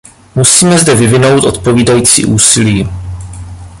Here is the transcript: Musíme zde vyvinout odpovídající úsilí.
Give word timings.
Musíme 0.35 0.77
zde 0.77 0.95
vyvinout 0.95 1.43
odpovídající 1.43 2.25
úsilí. 2.25 2.89